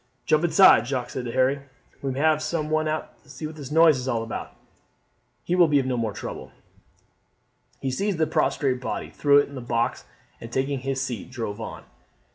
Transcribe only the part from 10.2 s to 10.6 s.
and